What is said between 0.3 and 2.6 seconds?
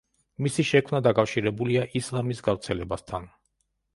მისი შექმნა დაკავშირებულია ისლამის